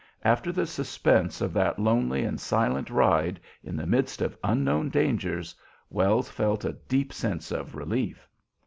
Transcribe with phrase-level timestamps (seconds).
[0.23, 5.53] After the suspense of that lonely and silent ride, in the midst of unknown dangers,
[5.91, 8.27] Wells felt a deep sense of relief.